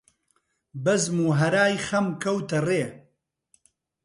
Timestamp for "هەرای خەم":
1.41-2.07